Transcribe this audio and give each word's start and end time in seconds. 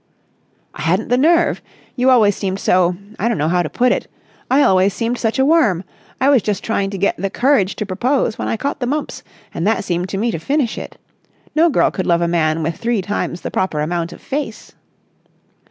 "I 0.73 0.81
hadn't 0.81 1.09
the 1.09 1.15
nerve. 1.19 1.61
You 1.95 2.09
always 2.09 2.35
seemed 2.35 2.57
so—I 2.57 3.27
don't 3.27 3.37
know 3.37 3.47
how 3.49 3.61
to 3.61 3.69
put 3.69 3.91
it—I 3.91 4.63
always 4.63 4.95
seemed 4.95 5.19
such 5.19 5.37
a 5.37 5.45
worm. 5.45 5.83
I 6.19 6.29
was 6.29 6.41
just 6.41 6.63
trying 6.63 6.89
to 6.89 6.97
get 6.97 7.17
the 7.17 7.29
courage 7.29 7.75
to 7.75 7.85
propose 7.85 8.35
when 8.35 8.47
I 8.47 8.57
caught 8.57 8.79
the 8.79 8.87
mumps, 8.87 9.21
and 9.53 9.67
that 9.67 9.83
seemed 9.83 10.09
to 10.09 10.17
me 10.17 10.31
to 10.31 10.39
finish 10.39 10.75
it. 10.75 10.97
No 11.53 11.69
girl 11.69 11.91
could 11.91 12.07
love 12.07 12.23
a 12.23 12.27
man 12.27 12.63
with 12.63 12.77
three 12.77 13.03
times 13.03 13.41
the 13.41 13.51
proper 13.51 13.79
amount 13.79 14.11
of 14.11 14.19
face." 14.23 14.71